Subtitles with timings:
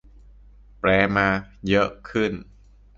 [0.79, 1.27] แปลมา
[1.69, 2.31] เยอะขึ้น